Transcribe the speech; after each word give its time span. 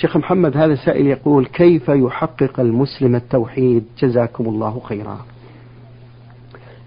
شيخ 0.00 0.16
محمد 0.16 0.56
هذا 0.56 0.74
سائل 0.74 1.06
يقول 1.06 1.46
كيف 1.46 1.88
يحقق 1.88 2.60
المسلم 2.60 3.14
التوحيد؟ 3.14 3.84
جزاكم 3.98 4.44
الله 4.44 4.80
خيرا. 4.84 5.18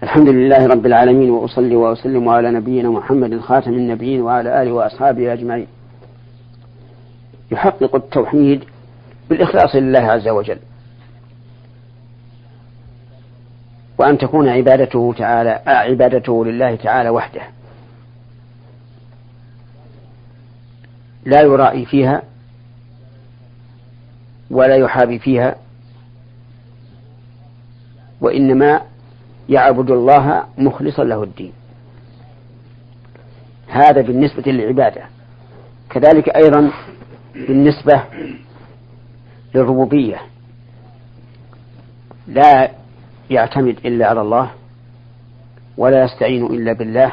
الحمد 0.02 0.28
لله 0.28 0.66
رب 0.66 0.86
العالمين 0.86 1.30
وأصلي 1.30 1.76
وأسلم 1.76 2.28
على 2.28 2.50
نبينا 2.50 2.90
محمد 2.90 3.40
خاتم 3.40 3.70
النبيين 3.70 4.22
وعلى 4.22 4.62
آله 4.62 4.72
وأصحابه 4.72 5.32
أجمعين. 5.32 5.66
يحقق 7.50 7.96
التوحيد 7.96 8.64
بالإخلاص 9.30 9.74
لله 9.76 10.00
عز 10.00 10.28
وجل 10.28 10.58
وأن 13.98 14.18
تكون 14.18 14.48
عبادته 14.48 15.14
تعالى 15.18 15.62
عبادته 15.66 16.44
لله 16.44 16.76
تعالى 16.76 17.08
وحده. 17.08 17.42
لا 21.24 21.40
يرائي 21.40 21.84
فيها 21.84 22.22
ولا 24.52 24.76
يحابي 24.76 25.18
فيها 25.18 25.56
وإنما 28.20 28.80
يعبد 29.48 29.90
الله 29.90 30.44
مخلصا 30.58 31.04
له 31.04 31.22
الدين. 31.22 31.52
هذا 33.68 34.00
بالنسبة 34.00 34.52
للعبادة. 34.52 35.02
كذلك 35.90 36.28
أيضا 36.28 36.70
بالنسبة 37.34 38.02
للربوبية. 39.54 40.20
لا 42.26 42.70
يعتمد 43.30 43.78
إلا 43.86 44.06
على 44.06 44.20
الله 44.20 44.50
ولا 45.76 46.04
يستعين 46.04 46.46
إلا 46.46 46.72
بالله. 46.72 47.12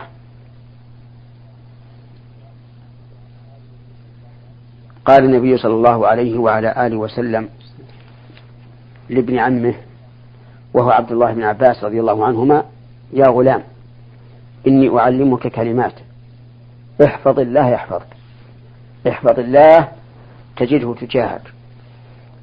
قال 5.09 5.23
النبي 5.23 5.57
صلى 5.57 5.73
الله 5.73 6.07
عليه 6.07 6.37
وعلى 6.37 6.87
آله 6.87 6.97
وسلم 6.97 7.49
لابن 9.09 9.39
عمه 9.39 9.73
وهو 10.73 10.89
عبد 10.89 11.11
الله 11.11 11.33
بن 11.33 11.43
عباس 11.43 11.83
رضي 11.83 11.99
الله 11.99 12.25
عنهما 12.25 12.66
يا 13.13 13.27
غلام 13.27 13.63
إني 14.67 14.99
أعلمك 14.99 15.47
كلمات 15.47 15.93
احفظ 17.03 17.39
الله 17.39 17.69
يحفظك 17.69 18.07
احفظ 19.07 19.39
الله 19.39 19.88
تجده 20.57 20.93
تجاهك 20.93 21.41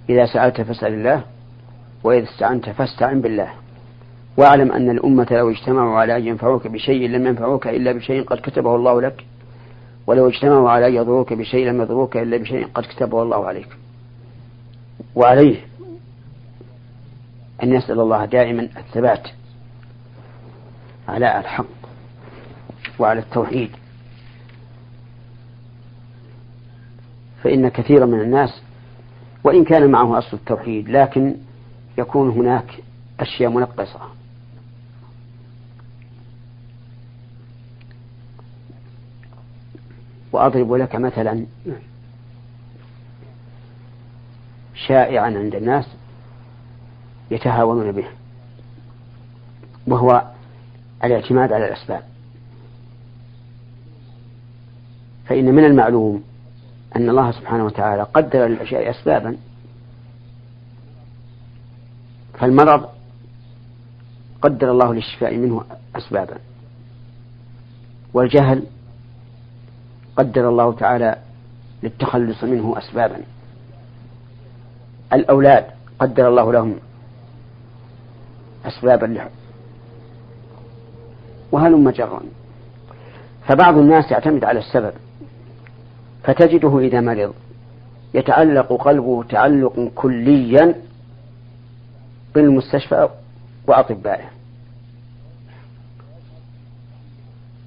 إذا 0.08 0.26
سألت 0.26 0.60
فاسأل 0.60 0.92
الله 0.92 1.22
وإذا 2.04 2.24
استعنت 2.24 2.70
فاستعن 2.70 3.20
بالله 3.20 3.48
واعلم 4.36 4.72
أن 4.72 4.90
الأمة 4.90 5.26
لو 5.30 5.50
اجتمعوا 5.50 5.98
على 5.98 6.16
أن 6.16 6.26
ينفعوك 6.26 6.66
بشيء 6.66 7.08
لم 7.08 7.26
ينفعوك 7.26 7.66
إلا 7.66 7.92
بشيء 7.92 8.24
قد 8.24 8.38
كتبه 8.38 8.76
الله 8.76 9.00
لك 9.00 9.24
ولو 10.06 10.28
اجتمعوا 10.28 10.70
على 10.70 10.86
أن 10.86 10.94
يضروك 10.94 11.32
بشيء 11.32 11.66
لم 11.66 11.80
يضروك 11.80 12.16
إلا 12.16 12.36
بشيء 12.36 12.66
قد 12.66 12.82
كتبه 12.82 13.22
الله 13.22 13.46
عليك. 13.46 13.68
وعليه 15.14 15.60
أن 17.62 17.72
يسأل 17.72 18.00
الله 18.00 18.24
دائما 18.24 18.62
الثبات 18.62 19.28
على 21.08 21.40
الحق 21.40 21.66
وعلى 22.98 23.20
التوحيد. 23.20 23.70
فإن 27.44 27.68
كثيرا 27.68 28.06
من 28.06 28.20
الناس 28.20 28.62
وإن 29.44 29.64
كان 29.64 29.90
معه 29.90 30.18
أصل 30.18 30.36
التوحيد 30.36 30.88
لكن 30.88 31.34
يكون 31.98 32.30
هناك 32.30 32.82
أشياء 33.20 33.50
منقصة. 33.50 34.00
وأضرب 40.32 40.72
لك 40.72 40.96
مثلا 40.96 41.46
شائعا 44.74 45.26
عند 45.26 45.54
الناس 45.54 45.86
يتهاونون 47.30 47.92
به 47.92 48.06
وهو 49.86 50.22
الاعتماد 51.04 51.52
على 51.52 51.66
الأسباب. 51.66 52.02
فإن 55.26 55.54
من 55.54 55.64
المعلوم 55.64 56.22
أن 56.96 57.10
الله 57.10 57.30
سبحانه 57.30 57.64
وتعالى 57.64 58.02
قدر 58.02 58.46
للأشياء 58.46 58.90
أسبابا 58.90 59.36
فالمرض 62.38 62.88
قدر 64.42 64.70
الله 64.70 64.94
للشفاء 64.94 65.36
منه 65.36 65.64
أسبابا 65.96 66.38
والجهل 68.14 68.66
قدر 70.16 70.48
الله 70.48 70.72
تعالى 70.72 71.16
للتخلص 71.82 72.44
منه 72.44 72.78
أسبابا. 72.78 73.20
الأولاد 75.12 75.66
قدر 75.98 76.28
الله 76.28 76.52
لهم 76.52 76.76
أسبابا 78.64 79.28
وهلم 81.52 81.90
جرا. 81.90 82.20
فبعض 83.46 83.78
الناس 83.78 84.10
يعتمد 84.10 84.44
على 84.44 84.58
السبب 84.58 84.92
فتجده 86.22 86.78
إذا 86.78 87.00
مرض 87.00 87.34
يتعلق 88.14 88.72
قلبه 88.72 89.24
تعلق 89.28 89.90
كليا 89.94 90.74
بالمستشفى 92.34 93.08
وأطبائه. 93.66 94.24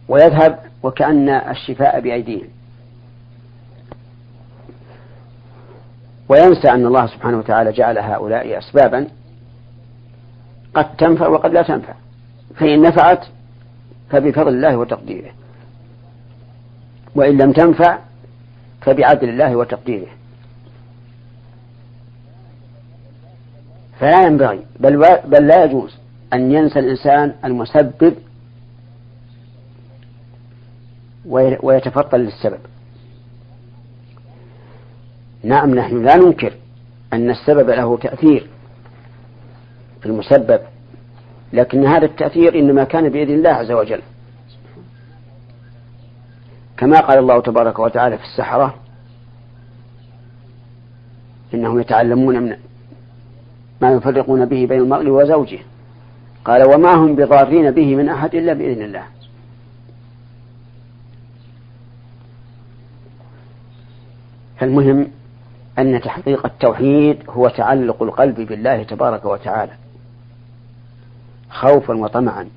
ويذهب 0.08 0.69
وكأن 0.84 1.30
الشفاء 1.30 2.00
بأيديهم. 2.00 2.48
وينسى 6.30 6.70
أن 6.70 6.86
الله 6.86 7.08
سبحانه 7.08 7.38
وتعالى 7.38 7.72
جعل 7.72 7.98
هؤلاء 7.98 8.58
أسبابا 8.58 9.08
قد 10.74 10.96
تنفع 10.96 11.28
وقد 11.28 11.54
لا 11.54 11.62
تنفع. 11.62 11.94
فإن 12.56 12.82
نفعت 12.82 13.26
فبفضل 14.10 14.48
الله 14.48 14.78
وتقديره. 14.78 15.32
وإن 17.16 17.38
لم 17.38 17.52
تنفع 17.52 17.98
فبعدل 18.82 19.30
الله 19.30 19.56
وتقديره. 19.56 20.10
فلا 24.00 24.26
ينبغي 24.26 24.66
بل, 24.80 24.98
بل 25.26 25.48
لا 25.48 25.64
يجوز 25.64 25.98
أن 26.34 26.52
ينسى 26.52 26.80
الإنسان 26.80 27.36
المسبب 27.46 28.16
ويتفطن 31.64 32.18
للسبب. 32.18 32.60
نعم 35.44 35.76
نحن 35.76 36.06
لا 36.06 36.16
ننكر 36.16 36.54
أن 37.14 37.30
السبب 37.30 37.70
له 37.70 37.98
تأثير 37.98 38.48
في 40.02 40.06
المسبب 40.06 40.60
لكن 41.54 41.86
هذا 41.86 42.06
التأثير 42.06 42.60
إنما 42.60 42.84
كان 42.84 43.10
بإذن 43.10 43.34
الله 43.34 43.50
عز 43.50 43.72
وجل. 43.72 44.02
كما 46.78 47.00
قال 47.00 47.20
الله 47.20 47.42
تبارك 47.42 47.80
وتعالى 47.80 48.18
في 48.18 48.24
السحرة 48.24 48.76
إنهم 51.54 51.80
يتعلمون 51.80 52.44
من 52.44 52.56
ما 53.82 53.92
يفرقون 53.92 54.46
به 54.46 54.66
بين 54.66 54.80
المرء 54.82 55.10
وزوجه. 55.10 55.60
قال 56.46 56.76
وما 56.76 56.94
هم 56.94 57.16
بضارين 57.16 57.72
به 57.72 57.96
من 57.96 58.10
أحد 58.10 58.36
إلا 58.36 58.54
بإذن 58.54 58.82
الله. 58.82 59.04
فالمهم 64.60 65.08
أن 65.80 66.02
تحقيق 66.02 66.46
التوحيد 66.46 67.18
هو 67.30 67.48
تعلق 67.48 68.04
القلب 68.04 68.36
بالله 68.36 68.84
تبارك 68.84 69.26
وتعالى 69.26 69.72
خوفا 71.50 71.94
وطمعا. 71.94 72.50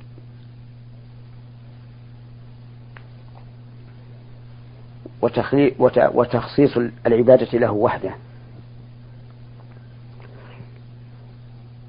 وتخصيص 6.15 6.79
العبادة 7.07 7.59
له 7.59 7.73
وحده. 7.73 8.15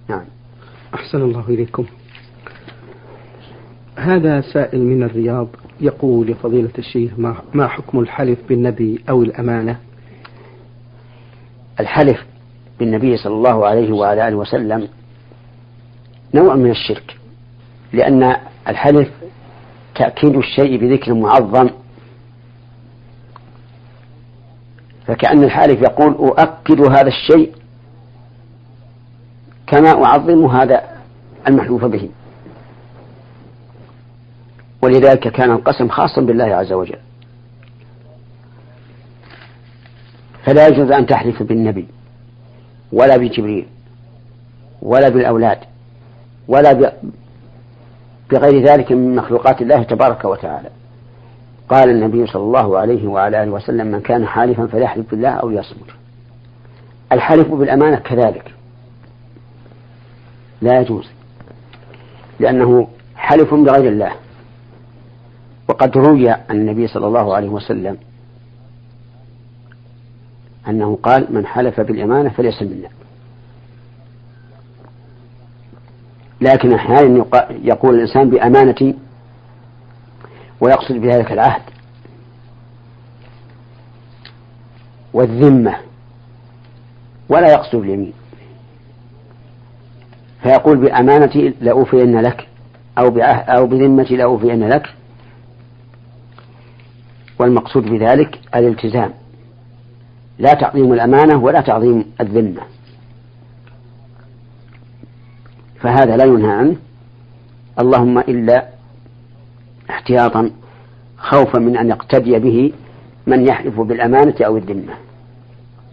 نعم. 0.09 0.25
أحسن 0.93 1.21
الله 1.21 1.45
إليكم. 1.49 1.85
هذا 3.95 4.41
سائل 4.41 4.79
من 4.81 5.03
الرياض 5.03 5.47
يقول 5.81 6.27
لفضيلة 6.27 6.71
الشيخ 6.77 7.11
ما 7.53 7.67
حكم 7.67 7.99
الحلف 7.99 8.39
بالنبي 8.49 9.03
أو 9.09 9.23
الأمانة؟ 9.23 9.79
الحلف 11.79 12.25
بالنبي 12.79 13.17
صلى 13.17 13.33
الله 13.33 13.67
عليه 13.67 13.91
وعلى 13.91 14.27
آله 14.27 14.35
وسلم 14.35 14.87
نوع 16.33 16.55
من 16.55 16.71
الشرك 16.71 17.17
لأن 17.93 18.35
الحلف 18.67 19.11
تأكيد 19.95 20.35
الشيء 20.35 20.77
بذكر 20.77 21.13
معظم. 21.13 21.69
فكأن 25.07 25.43
الحالف 25.43 25.81
يقول 25.81 26.13
أؤكد 26.13 26.81
هذا 26.81 27.07
الشيء 27.07 27.55
كما 29.67 30.05
أعظم 30.05 30.45
هذا 30.45 30.83
المحلوف 31.47 31.85
به. 31.85 32.09
ولذلك 34.81 35.27
كان 35.27 35.51
القسم 35.51 35.89
خاصا 35.89 36.21
بالله 36.21 36.55
عز 36.55 36.73
وجل. 36.73 36.99
فلا 40.45 40.67
يجوز 40.67 40.91
أن 40.91 41.05
تحلف 41.05 41.43
بالنبي 41.43 41.87
ولا 42.91 43.17
بجبريل 43.17 43.67
ولا 44.81 45.09
بالأولاد 45.09 45.57
ولا 46.47 46.93
بغير 48.31 48.65
ذلك 48.65 48.91
من 48.91 49.15
مخلوقات 49.15 49.61
الله 49.61 49.83
تبارك 49.83 50.25
وتعالى. 50.25 50.69
قال 51.69 51.89
النبي 51.89 52.27
صلى 52.27 52.43
الله 52.43 52.77
عليه 52.77 53.07
وعلى 53.07 53.43
آله 53.43 53.51
وسلم 53.51 53.87
من 53.87 54.01
كان 54.01 54.27
حالفا 54.27 54.67
فليحلف 54.67 55.11
بالله 55.11 55.29
أو 55.29 55.51
يصمت 55.51 55.89
الحلف 57.11 57.47
بالأمانة 57.47 57.95
كذلك. 57.95 58.53
لا 60.61 60.79
يجوز. 60.79 61.09
لأنه 62.39 62.87
حلف 63.15 63.53
بغير 63.53 63.91
الله. 63.91 64.11
وقد 65.69 65.97
روي 65.97 66.29
عن 66.29 66.39
النبي 66.51 66.87
صلى 66.87 67.07
الله 67.07 67.35
عليه 67.35 67.49
وسلم 67.49 67.97
أنه 70.67 70.99
قال 71.03 71.27
من 71.29 71.45
حلف 71.45 71.79
بالأمانة 71.79 72.29
فليس 72.29 72.61
منا 72.61 72.89
لكن 76.41 76.73
أحيانا 76.73 77.25
يقول 77.51 77.95
الإنسان 77.95 78.29
بأمانة 78.29 78.93
ويقصد 80.61 80.95
بذلك 80.95 81.31
العهد 81.31 81.61
والذمة 85.13 85.75
ولا 87.29 87.51
يقصد 87.51 87.75
اليمين. 87.75 88.13
فيقول 90.43 90.77
بأمانتي 90.77 91.53
لأوفين 91.61 92.19
لك 92.19 92.47
أو 92.97 93.17
أو 93.21 93.67
بذمتي 93.67 94.15
لأوفين 94.15 94.69
لك 94.69 94.93
والمقصود 97.39 97.83
بذلك 97.83 98.39
الالتزام. 98.55 99.13
لا 100.39 100.53
تعظيم 100.53 100.93
الأمانة 100.93 101.43
ولا 101.43 101.61
تعظيم 101.61 102.05
الذمة. 102.21 102.61
فهذا 105.79 106.17
لا 106.17 106.23
ينهى 106.23 106.51
عنه. 106.51 106.75
اللهم 107.79 108.17
إلا 108.19 108.67
احتياطا 109.89 110.51
خوفا 111.17 111.59
من 111.59 111.77
أن 111.77 111.89
يقتدي 111.89 112.39
به 112.39 112.73
من 113.27 113.47
يحلف 113.47 113.79
بالأمانة 113.79 114.35
أو 114.41 114.57
الذمة. 114.57 114.93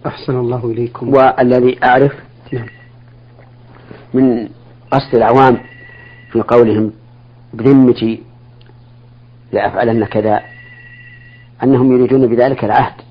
أحسن 0.06 0.38
الله 0.38 0.66
إليكم. 0.66 1.14
والذي 1.14 1.84
أعرف 1.84 2.12
نعم. 2.52 2.66
من 4.14 4.48
قصد 4.90 5.14
العوام 5.14 5.60
في 6.32 6.40
قولهم 6.40 6.92
بذمتي 7.54 8.22
لأفعلن 9.52 10.04
كذا 10.04 10.40
أنهم 11.62 11.92
يريدون 11.92 12.26
بذلك 12.26 12.64
العهد. 12.64 13.09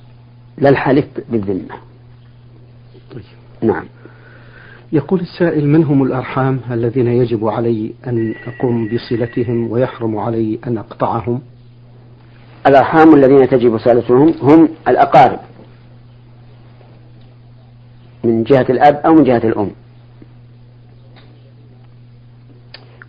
لا 0.59 0.69
الحلف 0.69 1.05
بالذمة. 1.29 1.75
طيب. 3.11 3.23
نعم. 3.61 3.85
يقول 4.91 5.19
السائل 5.19 5.67
من 5.67 5.83
هم 5.83 6.03
الأرحام 6.03 6.59
الذين 6.71 7.07
يجب 7.07 7.47
علي 7.47 7.93
أن 8.07 8.35
أقوم 8.47 8.89
بصلتهم 8.89 9.71
ويحرم 9.71 10.17
علي 10.17 10.59
أن 10.67 10.77
أقطعهم؟ 10.77 11.41
الأرحام 12.67 13.15
الذين 13.15 13.49
تجب 13.49 13.77
صلتهم 13.77 14.33
هم 14.41 14.69
الأقارب. 14.87 15.39
من 18.23 18.43
جهة 18.43 18.65
الأب 18.69 18.95
أو 18.95 19.13
من 19.13 19.23
جهة 19.23 19.37
الأم. 19.47 19.71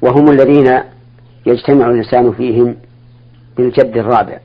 وهم 0.02 0.30
الذين 0.30 0.80
يجتمع 1.46 1.90
الإنسان 1.90 2.32
فيهم 2.32 2.76
بالجد 3.56 3.96
الرابع. 3.96 4.38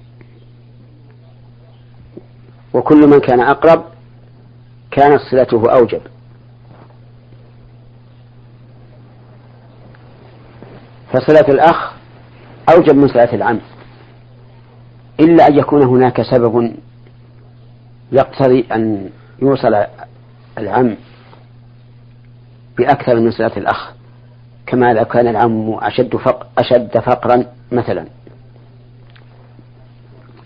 وكل 2.75 3.07
من 3.07 3.19
كان 3.19 3.39
أقرب 3.39 3.83
كانت 4.91 5.21
صلته 5.31 5.71
أوجب. 5.71 6.01
فصلة 11.13 11.47
الأخ 11.49 11.91
أوجب 12.69 12.95
من 12.95 13.07
صلة 13.07 13.33
العم 13.33 13.59
إلا 15.19 15.47
أن 15.47 15.57
يكون 15.57 15.83
هناك 15.83 16.21
سبب 16.21 16.75
يقتضي 18.11 18.65
أن 18.71 19.09
يوصل 19.41 19.85
العم 20.57 20.97
بأكثر 22.77 23.15
من 23.15 23.31
صلة 23.31 23.57
الأخ 23.57 23.91
كما 24.67 24.93
لو 24.93 25.05
كان 25.05 25.27
العم 25.27 25.73
أشد, 25.81 26.15
فق 26.15 26.47
أشد 26.57 26.99
فقرا 26.99 27.45
مثلا 27.71 28.05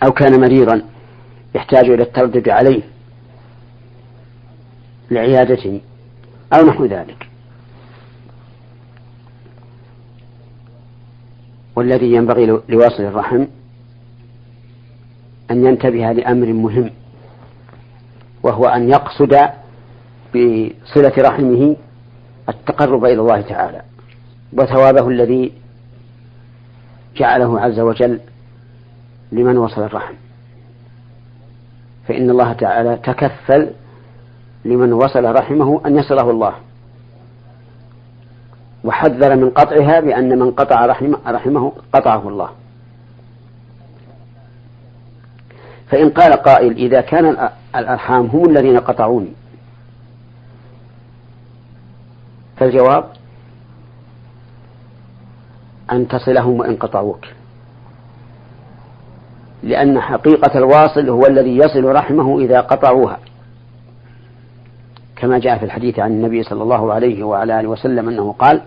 أو 0.03 0.11
كان 0.11 0.41
مريضا 0.41 0.81
يحتاج 1.55 1.89
إلى 1.89 2.03
التردد 2.03 2.49
عليه 2.49 2.81
لعيادته 5.11 5.81
أو 6.53 6.65
نحو 6.65 6.85
ذلك. 6.85 7.29
والذي 11.75 12.13
ينبغي 12.13 12.45
لواصل 12.45 13.03
الرحم 13.03 13.45
أن 15.51 15.65
ينتبه 15.65 16.11
لأمر 16.11 16.53
مهم 16.53 16.89
وهو 18.43 18.65
أن 18.65 18.89
يقصد 18.89 19.37
بصلة 20.35 21.13
رحمه 21.17 21.75
التقرب 22.49 23.05
إلى 23.05 23.21
الله 23.21 23.41
تعالى 23.41 23.81
وثوابه 24.53 25.07
الذي 25.09 25.53
جعله 27.15 27.59
عز 27.59 27.79
وجل 27.79 28.19
لمن 29.31 29.57
وصل 29.57 29.81
الرحم. 29.83 30.13
فإن 32.09 32.29
الله 32.29 32.53
تعالى 32.53 32.97
تكفل 32.97 33.69
لمن 34.65 34.93
وصل 34.93 35.35
رحمه 35.35 35.81
أن 35.85 35.97
يصله 35.97 36.29
الله. 36.29 36.53
وحذر 38.83 39.35
من 39.35 39.49
قطعها 39.49 39.99
بأن 39.99 40.39
من 40.39 40.51
قطع 40.51 40.85
رحمه, 40.85 41.71
قطعه 41.93 42.27
الله. 42.27 42.49
فإن 45.87 46.09
قال 46.09 46.33
قائل 46.33 46.73
إذا 46.73 47.01
كان 47.01 47.49
الأرحام 47.75 48.25
هم 48.25 48.49
الذين 48.49 48.79
قطعوني 48.79 49.33
فالجواب 52.57 53.05
أن 55.91 56.07
تصلهم 56.07 56.59
وإن 56.59 56.75
قطعوك. 56.75 57.25
لأن 59.79 60.01
حقيقة 60.01 60.57
الواصل 60.57 61.09
هو 61.09 61.25
الذي 61.25 61.57
يصل 61.57 61.83
رحمه 61.83 62.39
إذا 62.39 62.61
قطعوها. 62.61 63.19
كما 65.15 65.39
جاء 65.39 65.57
في 65.57 65.65
الحديث 65.65 65.99
عن 65.99 66.11
النبي 66.11 66.43
صلى 66.43 66.63
الله 66.63 66.93
عليه 66.93 67.23
وعلى 67.23 67.59
آله 67.59 67.69
وسلم 67.69 68.09
أنه 68.09 68.31
قال 68.31 68.61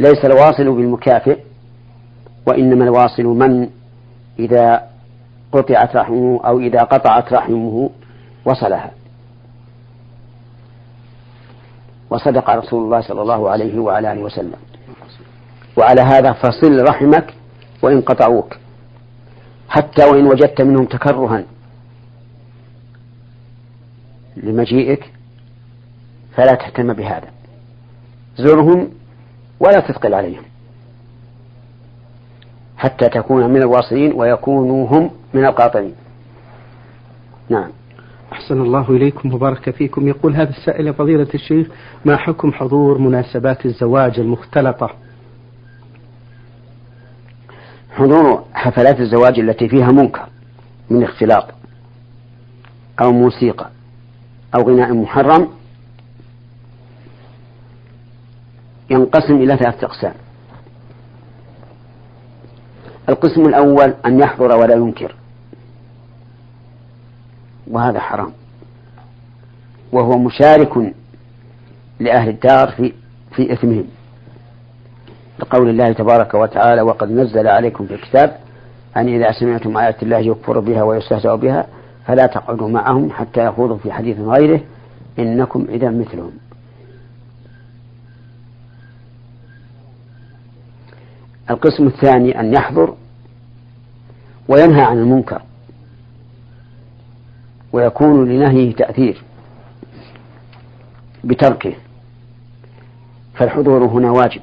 ليس 0.00 0.24
الواصل 0.24 0.64
بالمكافئ 0.64 1.38
وإنما 2.46 2.84
الواصل 2.84 3.24
من 3.24 3.68
إذا 4.38 4.82
قطعت 5.52 5.96
رحمه 5.96 6.40
أو 6.44 6.58
إذا 6.58 6.80
قطعت 6.80 7.32
رحمه 7.32 7.90
وصلها. 8.44 8.90
وصدق 12.10 12.50
رسول 12.50 12.84
الله 12.84 13.00
صلى 13.00 13.22
الله 13.22 13.50
عليه 13.50 13.78
وعلى 13.78 14.12
آله 14.12 14.22
وسلم. 14.22 14.56
وعلى 15.76 16.00
هذا 16.00 16.32
فصل 16.32 16.88
رحمك 16.88 17.34
وإن 17.82 18.00
قطعوك. 18.00 18.56
حتى 19.68 20.04
وإن 20.04 20.26
وجدت 20.26 20.60
منهم 20.60 20.84
تكرها 20.84 21.44
لمجيئك 24.36 25.12
فلا 26.36 26.54
تهتم 26.54 26.92
بهذا. 26.92 27.28
زرهم 28.36 28.90
ولا 29.60 29.80
تثقل 29.80 30.14
عليهم 30.14 30.42
حتى 32.76 33.08
تكون 33.08 33.50
من 33.50 33.56
الواصلين 33.62 34.12
ويكونوا 34.12 34.88
هم 34.88 35.10
من 35.34 35.44
القاطعين 35.44 35.94
نعم. 37.48 37.70
أحسن 38.32 38.60
الله 38.60 38.90
إليكم 38.90 39.34
وبارك 39.34 39.70
فيكم. 39.70 40.08
يقول 40.08 40.36
هذا 40.36 40.50
السائل 40.50 40.94
فضيلة 40.94 41.28
الشيخ 41.34 41.68
ما 42.04 42.16
حكم 42.16 42.52
حضور 42.52 42.98
مناسبات 42.98 43.66
الزواج 43.66 44.20
المختلطة؟ 44.20 44.90
حضور 47.94 48.44
حفلات 48.54 49.00
الزواج 49.00 49.38
التي 49.38 49.68
فيها 49.68 49.92
منكر 49.92 50.28
من 50.90 51.04
اختلاط 51.04 51.46
أو 53.00 53.12
موسيقى 53.12 53.70
أو 54.54 54.62
غناء 54.62 54.92
محرم 54.94 55.48
ينقسم 58.90 59.34
إلى 59.34 59.56
ثلاثة 59.56 59.86
أقسام. 59.86 60.14
القسم 63.08 63.40
الأول 63.40 63.94
أن 64.06 64.20
يحضر 64.20 64.56
ولا 64.56 64.74
ينكر. 64.74 65.14
وهذا 67.66 68.00
حرام. 68.00 68.32
وهو 69.92 70.18
مشارك 70.18 70.94
لأهل 72.00 72.28
الدار 72.28 72.70
في 72.70 72.92
في 73.36 73.52
إثمهم. 73.52 73.84
لقول 75.44 75.68
الله 75.68 75.92
تبارك 75.92 76.34
وتعالى 76.34 76.82
وقد 76.82 77.10
نزل 77.10 77.48
عليكم 77.48 77.86
في 77.86 77.94
الكتاب 77.94 78.36
أن 78.96 79.08
إذا 79.08 79.32
سمعتم 79.32 79.76
آيات 79.76 80.02
الله 80.02 80.18
يكفر 80.18 80.60
بها 80.60 80.82
ويستهزأ 80.82 81.34
بها 81.34 81.66
فلا 82.06 82.26
تقعدوا 82.26 82.68
معهم 82.68 83.10
حتى 83.10 83.44
يخوضوا 83.46 83.76
في 83.76 83.92
حديث 83.92 84.18
غيره 84.20 84.60
إنكم 85.18 85.66
إذا 85.68 85.90
مثلهم. 85.90 86.32
القسم 91.50 91.86
الثاني 91.86 92.40
أن 92.40 92.54
يحضر 92.54 92.94
وينهى 94.48 94.82
عن 94.82 94.98
المنكر 94.98 95.42
ويكون 97.72 98.28
لنهيه 98.28 98.74
تأثير 98.74 99.22
بتركه 101.24 101.74
فالحضور 103.34 103.84
هنا 103.84 104.10
واجب. 104.10 104.42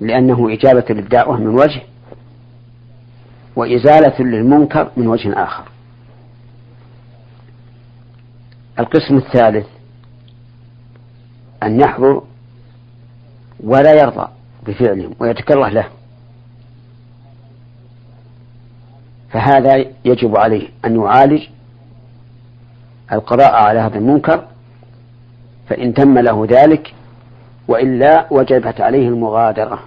لأنه 0.00 0.52
إجابة 0.52 0.84
للدعوة 0.90 1.36
من 1.36 1.48
وجه 1.48 1.82
وإزالة 3.56 4.20
للمنكر 4.20 4.90
من 4.96 5.06
وجه 5.06 5.42
آخر. 5.42 5.64
القسم 8.78 9.16
الثالث 9.16 9.66
أن 11.62 11.80
يحضر 11.80 12.22
ولا 13.60 13.92
يرضى 13.92 14.28
بفعلهم 14.66 15.14
ويتكره 15.18 15.68
له. 15.68 15.88
فهذا 19.30 19.84
يجب 20.04 20.36
عليه 20.36 20.68
أن 20.84 20.96
يعالج 20.96 21.42
القضاء 23.12 23.52
على 23.54 23.80
هذا 23.80 23.98
المنكر 23.98 24.44
فإن 25.68 25.94
تم 25.94 26.18
له 26.18 26.46
ذلك 26.50 26.94
وإلا 27.68 28.26
وجبت 28.30 28.80
عليه 28.80 29.08
المغادرة. 29.08 29.78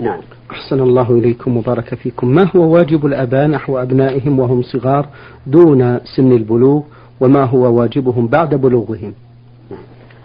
نعم. 0.00 0.20
أحسن 0.50 0.80
الله 0.80 1.10
إليكم 1.10 1.56
وبارك 1.56 1.94
فيكم. 1.94 2.28
ما 2.28 2.50
هو 2.56 2.74
واجب 2.74 3.06
الآباء 3.06 3.46
نحو 3.46 3.78
أبنائهم 3.78 4.38
وهم 4.38 4.62
صغار 4.62 5.08
دون 5.46 6.00
سن 6.16 6.32
البلوغ؟ 6.32 6.82
وما 7.20 7.44
هو 7.44 7.80
واجبهم 7.80 8.26
بعد 8.26 8.54
بلوغهم؟ 8.54 9.14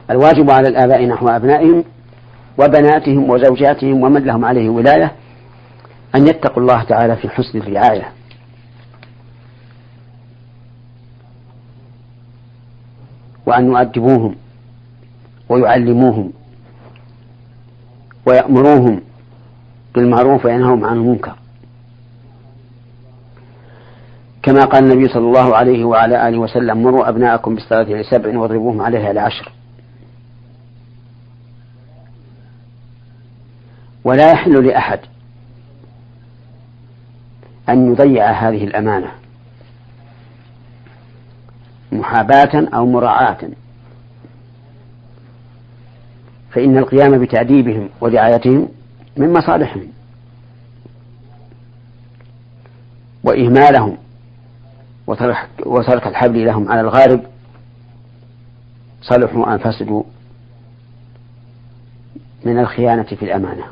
الواجب 0.10 0.50
على 0.50 0.68
الآباء 0.68 1.06
نحو 1.06 1.28
أبنائهم 1.28 1.84
وبناتهم 2.58 3.30
وزوجاتهم 3.30 4.04
ومن 4.04 4.24
لهم 4.24 4.46
عليه 4.46 4.70
ولاية 4.70 5.12
أن 6.16 6.28
يتقوا 6.28 6.64
الله 6.64 6.84
تعالى 6.84 7.16
في 7.16 7.30
حسن 7.30 7.58
الرعاية. 7.58 8.12
وأن 13.46 13.66
يؤدبوهم. 13.66 14.36
ويعلموهم 15.50 16.32
ويأمروهم 18.26 19.02
بالمعروف 19.96 20.46
وينهوهم 20.46 20.86
عن 20.86 20.98
المنكر. 20.98 21.36
كما 24.44 24.66
قال 24.66 24.84
النبي 24.84 25.08
صلى 25.08 25.28
الله 25.28 25.56
عليه 25.56 25.86
وعلى 25.86 26.28
آله 26.28 26.38
وسلم 26.38 26.84
مروا 26.84 27.10
أبناءكم 27.10 27.56
بالصلاة 27.56 27.84
لسبع 27.84 28.40
واضربوهم 28.40 28.82
عليها 28.82 29.14
لعشر 29.14 29.52
ولا 34.04 34.32
يحل 34.32 34.68
لأحد 34.68 35.00
أن 37.70 37.92
يضيع 37.92 38.32
هذه 38.32 38.64
الأمانة 38.64 39.12
محاباة 41.92 42.68
أو 42.74 42.86
مراعاة. 42.86 43.38
فإن 46.56 46.78
القيام 46.78 47.18
بتأديبهم 47.26 47.90
ورعايتهم 48.02 48.70
من 49.18 49.34
مصالحهم 49.34 49.88
وإهمالهم 53.24 53.98
وترك 55.66 56.08
الحبل 56.08 56.46
لهم 56.46 56.72
على 56.72 56.82
الغارب 56.82 57.22
صلحوا 59.02 59.54
أن 59.54 59.58
فسدوا 59.58 60.04
من 62.46 62.60
الخيانة 62.60 63.04
في 63.04 63.24
الأمانة. 63.26 63.64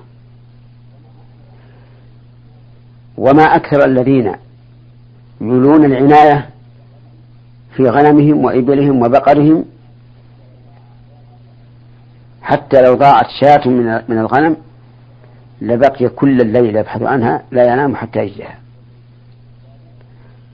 وما 3.17 3.43
أكثر 3.43 3.85
الذين 3.85 4.35
يولون 5.41 5.85
العناية 5.85 6.49
في 7.75 7.83
غنمهم 7.83 8.45
وإبلهم 8.45 9.01
وبقرهم 9.01 9.65
حتى 12.43 12.81
لو 12.81 12.95
ضاعت 12.95 13.25
شاة 13.41 13.67
من 14.07 14.17
الغنم 14.19 14.57
لبقي 15.61 16.09
كل 16.09 16.41
الليل 16.41 16.75
يبحث 16.75 17.01
عنها 17.01 17.43
لا 17.51 17.73
ينام 17.73 17.95
حتى 17.95 18.19
يجدها 18.19 18.57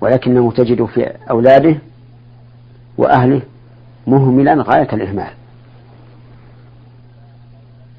ولكنه 0.01 0.51
تجد 0.51 0.85
في 0.85 1.11
أولاده 1.29 1.75
وأهله 2.97 3.41
مهملا 4.07 4.63
غاية 4.67 4.93
الإهمال. 4.93 5.31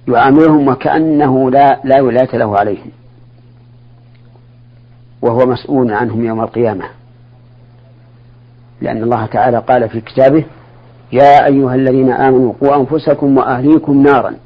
يعاملهم 0.08 0.68
وكأنه 0.68 1.50
لا 1.50 1.80
لا 1.84 2.00
ولاية 2.00 2.36
له 2.36 2.58
عليهم 2.58 2.90
وهو 5.22 5.46
مسؤول 5.46 5.92
عنهم 5.92 6.24
يوم 6.24 6.40
القيامة. 6.40 6.84
لأن 8.80 9.02
الله 9.02 9.26
تعالى 9.26 9.58
قال 9.58 9.88
في 9.88 10.00
كتابه 10.00 10.44
يا 11.12 11.46
أيها 11.46 11.74
الذين 11.74 12.12
آمنوا 12.12 12.52
قوا 12.60 12.76
أنفسكم 12.76 13.38
وأهليكم 13.38 14.02
نارا. 14.02 14.36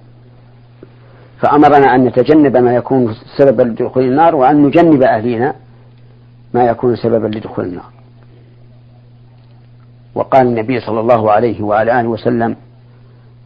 فأمرنا 1.41 1.95
أن 1.95 2.05
نتجنب 2.05 2.57
ما 2.57 2.75
يكون 2.75 3.15
سببا 3.39 3.63
لدخول 3.63 4.05
النار 4.05 4.35
وأن 4.35 4.63
نجنب 4.63 5.03
أهلينا 5.03 5.55
ما 6.55 6.65
يكون 6.65 6.97
سببا 6.97 7.27
لدخول 7.27 7.65
النار. 7.65 7.91
وقال 10.15 10.47
النبي 10.47 10.81
صلى 10.81 11.01
الله 11.01 11.31
عليه 11.31 11.63
وعلى 11.63 12.01
آله 12.01 12.09
وسلم 12.09 12.57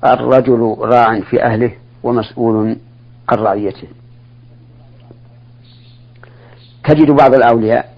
الرجل 0.04 0.76
راع 0.80 1.20
في 1.20 1.42
أهله 1.42 1.72
ومسؤول 2.02 2.76
عن 3.28 3.38
رعيته. 3.38 3.88
تجد 6.84 7.10
بعض 7.10 7.34
الأولياء 7.34 7.94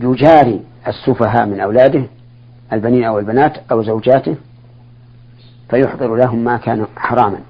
يجاري 0.00 0.60
السفهاء 0.86 1.46
من 1.46 1.60
أولاده 1.60 2.04
البنين 2.72 3.04
أو 3.04 3.18
البنات 3.18 3.56
أو 3.72 3.82
زوجاته 3.82 4.36
فيحضر 5.70 6.16
لهم 6.16 6.44
ما 6.44 6.56
كان 6.56 6.86
حراما. 6.96 7.40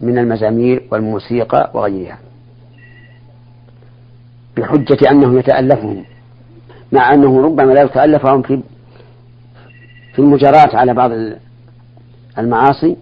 من 0.00 0.18
المزامير 0.18 0.88
والموسيقى 0.90 1.70
وغيرها. 1.74 2.18
بحجة 4.56 5.10
أنه 5.10 5.38
يتألفهم 5.38 6.04
مع 6.92 7.14
أنه 7.14 7.42
ربما 7.42 7.72
لا 7.72 7.82
يتألفهم 7.82 8.42
في 8.42 8.62
في 10.12 10.18
المجاراة 10.18 10.76
على 10.76 10.94
بعض 10.94 11.10
المعاصي 12.38 12.96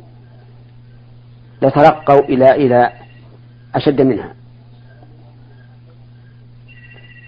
لترقوا 1.62 2.20
إلى 2.20 2.54
إلى 2.54 2.92
أشد 3.74 4.00
منها. 4.00 4.33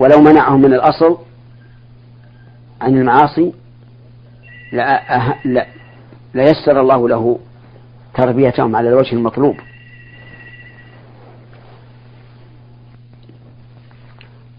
ولو 0.00 0.20
منعهم 0.20 0.60
من 0.60 0.74
الأصل 0.74 1.18
عن 2.80 2.98
المعاصي 2.98 3.52
ليسر 6.34 6.80
الله 6.80 7.08
له 7.08 7.38
تربيتهم 8.14 8.76
على 8.76 8.88
الوجه 8.88 9.12
المطلوب. 9.12 9.56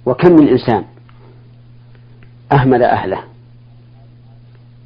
وكم 0.06 0.32
من 0.32 0.48
إنسان 0.48 0.84
أهمل 2.51 2.84
أهله 2.84 3.24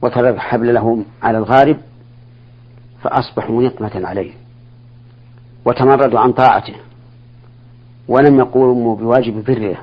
وترك 0.01 0.35
الحبل 0.35 0.73
لهم 0.73 1.05
على 1.23 1.37
الغارب 1.37 1.77
فأصبحوا 3.03 3.63
نقمة 3.63 4.07
عليه 4.07 4.33
وتمردوا 5.65 6.19
عن 6.19 6.31
طاعته 6.31 6.75
ولم 8.07 8.39
يقوموا 8.39 8.95
بواجب 8.95 9.43
بره. 9.43 9.77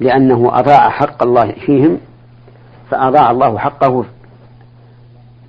لأنه 0.00 0.58
أضاع 0.58 0.90
حق 0.90 1.22
الله 1.22 1.52
فيهم 1.52 2.00
فأضاع 2.90 3.30
الله 3.30 3.58
حقه 3.58 4.04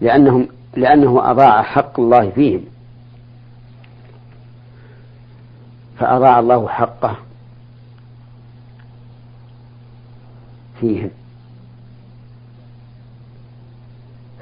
لأنهم 0.01 0.47
لأنه 0.75 1.31
أضاع 1.31 1.61
حق 1.61 1.99
الله 1.99 2.29
فيهم. 2.29 2.65
فأضاع 5.99 6.39
الله 6.39 6.67
حقه 6.67 7.15
فيهم. 10.79 11.09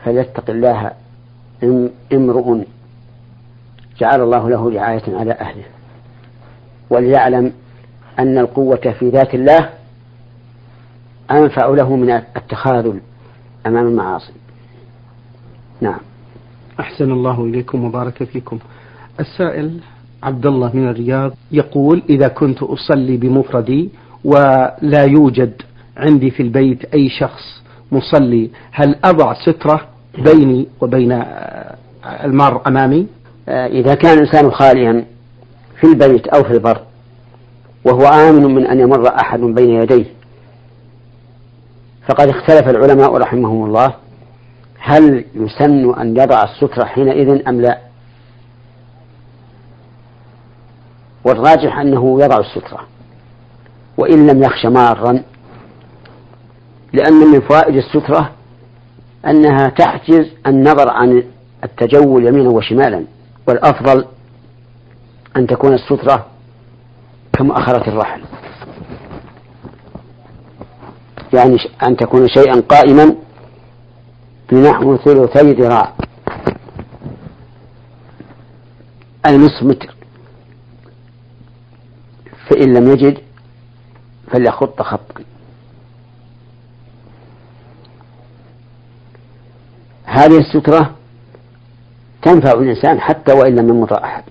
فليتق 0.05 0.49
الله 0.49 0.91
امرؤ 2.13 2.63
جعل 3.97 4.21
الله 4.21 4.49
له 4.49 4.69
رعاية 4.69 5.17
على 5.17 5.31
أهله 5.31 5.63
وليعلم 6.89 7.53
أن 8.19 8.37
القوة 8.37 8.95
في 8.99 9.09
ذات 9.09 9.33
الله 9.33 9.69
أنفع 11.31 11.67
له 11.67 11.95
من 11.95 12.09
التخاذل 12.11 12.99
أمام 13.67 13.87
المعاصي. 13.87 14.33
نعم. 15.81 15.99
أحسن 16.79 17.11
الله 17.11 17.45
إليكم 17.45 17.85
وبارك 17.85 18.23
فيكم. 18.23 18.59
السائل 19.19 19.79
عبد 20.23 20.45
الله 20.45 20.75
من 20.75 20.87
الرياض 20.89 21.31
يقول 21.51 22.03
إذا 22.09 22.27
كنت 22.27 22.63
أصلي 22.63 23.17
بمفردي 23.17 23.89
ولا 24.25 25.03
يوجد 25.03 25.53
عندي 25.97 26.31
في 26.31 26.43
البيت 26.43 26.85
أي 26.85 27.09
شخص 27.09 27.61
مصلي 27.91 28.49
هل 28.71 28.95
أضع 29.03 29.33
سترة 29.33 29.81
بيني 30.17 30.67
وبين 30.81 31.23
المار 32.23 32.61
أمامي؟ 32.67 33.07
آه، 33.49 33.67
إذا 33.67 33.95
كان 33.95 34.17
الإنسان 34.17 34.51
خاليا 34.51 35.05
في 35.79 35.87
البيت 35.87 36.27
أو 36.27 36.43
في 36.43 36.51
البر 36.53 36.81
وهو 37.85 38.05
آمن 38.05 38.55
من 38.55 38.67
أن 38.67 38.79
يمر 38.79 39.07
أحد 39.07 39.39
بين 39.39 39.69
يديه 39.69 40.05
فقد 42.07 42.27
اختلف 42.29 42.69
العلماء 42.69 43.17
رحمهم 43.17 43.65
الله 43.65 43.93
هل 44.79 45.25
يسن 45.35 45.93
أن 45.93 46.17
يضع 46.17 46.43
السترة 46.43 46.85
حينئذ 46.85 47.47
أم 47.47 47.61
لا. 47.61 47.79
والراجح 51.25 51.77
أنه 51.79 52.21
يضع 52.21 52.39
السترة 52.39 52.79
وإن 53.97 54.27
لم 54.27 54.43
يخش 54.43 54.65
مارا 54.65 55.23
لأن 56.93 57.13
من 57.13 57.39
فوائد 57.41 57.75
السترة 57.75 58.31
أنها 59.25 59.67
تحجز 59.69 60.31
النظر 60.47 60.89
عن 60.89 61.23
التجول 61.63 62.27
يمينا 62.27 62.49
وشمالا 62.49 63.05
والأفضل 63.47 64.05
أن 65.37 65.47
تكون 65.47 65.73
السترة 65.73 66.25
كمؤخرة 67.33 67.89
الرحل. 67.89 68.21
يعني 71.33 71.57
أن 71.83 71.97
تكون 71.97 72.27
شيئا 72.27 72.61
قائما 72.61 73.15
بنحو 74.51 74.97
ثلثي 74.97 75.53
ذراع. 75.53 75.93
أي 79.25 79.37
نصف 79.37 79.63
متر. 79.63 79.95
فإن 82.49 82.73
لم 82.73 82.91
يجد 82.91 83.17
فليخط 84.31 84.81
خطا. 84.81 85.23
هذه 90.03 90.37
السترة 90.37 90.95
تنفع 92.21 92.51
الإنسان 92.51 92.99
حتى 93.01 93.33
وإن 93.33 93.55
لم 93.55 93.69
يمر 93.69 94.03
أحد. 94.03 94.23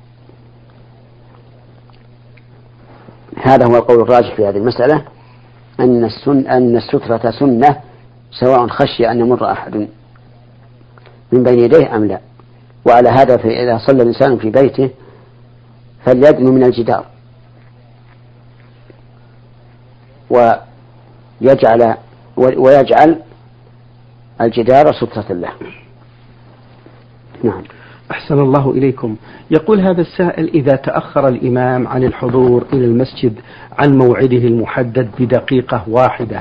هذا 3.43 3.67
هو 3.67 3.77
القول 3.77 4.01
الراجح 4.01 4.37
في 4.37 4.47
هذه 4.47 4.57
المسألة. 4.57 5.05
أن 5.81 6.05
السن 6.05 6.47
أن 6.47 6.77
السترة 6.77 7.31
سنة 7.31 7.77
سواء 8.31 8.67
خشي 8.67 9.11
أن 9.11 9.21
يمر 9.21 9.53
أحد. 9.53 9.89
من 11.33 11.43
بين 11.43 11.59
يديه 11.59 11.97
أم 11.97 12.05
لا؟ 12.05 12.21
وعلى 12.87 13.09
هذا 13.09 13.35
إذا 13.35 13.79
صلى 13.87 14.03
الإنسان 14.03 14.39
في 14.39 14.51
بيته 14.51 14.91
فليدنو 16.05 16.53
من 16.53 16.65
الجدار. 16.65 17.05
ويجعل 20.31 21.97
ويجعل 22.37 23.23
الجدار 24.41 24.93
سترة 24.93 25.33
له. 25.33 25.53
نعم. 27.43 27.63
أحسن 28.11 28.39
الله 28.39 28.71
إليكم. 28.71 29.17
يقول 29.51 29.81
هذا 29.81 30.01
السائل 30.01 30.49
إذا 30.49 30.77
تأخر 30.77 31.29
الإمام 31.29 31.87
عن 31.89 32.05
الحضور 32.05 32.65
إلى 32.73 32.85
المسجد 32.85 33.33
عن 33.79 33.99
موعده 33.99 34.37
المحدد 34.37 35.09
بدقيقة 35.19 35.85
واحدة 35.89 36.41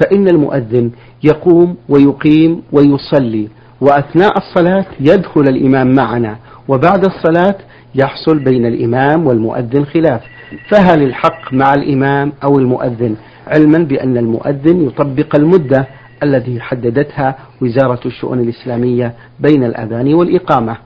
فإن 0.00 0.28
المؤذن 0.28 0.90
يقوم 1.24 1.76
ويقيم 1.88 2.62
ويصلي 2.72 3.48
وأثناء 3.80 4.32
الصلاة 4.38 4.84
يدخل 5.00 5.40
الإمام 5.40 5.94
معنا 5.94 6.36
وبعد 6.68 7.04
الصلاة 7.04 7.54
يحصل 7.94 8.38
بين 8.38 8.66
الإمام 8.66 9.26
والمؤذن 9.26 9.84
خلاف. 9.84 10.20
فهل 10.68 11.02
الحق 11.02 11.52
مع 11.52 11.74
الإمام 11.74 12.32
أو 12.44 12.58
المؤذن؟ 12.58 13.16
علما 13.46 13.78
بأن 13.78 14.16
المؤذن 14.16 14.86
يطبق 14.86 15.36
المدة 15.36 15.86
التي 16.22 16.60
حددتها 16.60 17.36
وزارة 17.62 18.00
الشؤون 18.06 18.40
الإسلامية 18.40 19.12
بين 19.40 19.64
الأذان 19.64 20.14
والإقامة. 20.14 20.76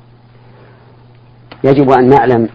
يجب 1.64 1.90
أن 1.90 2.08
نعلم 2.08 2.48